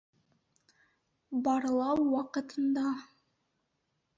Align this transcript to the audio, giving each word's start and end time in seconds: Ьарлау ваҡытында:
Ьарлау 1.47 2.01
ваҡытында: 2.15 2.87